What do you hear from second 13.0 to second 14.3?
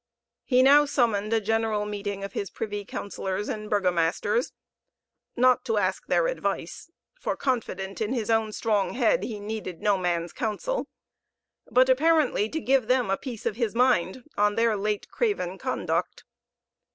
a piece of his mind